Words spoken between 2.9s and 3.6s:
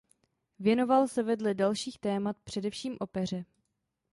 opeře.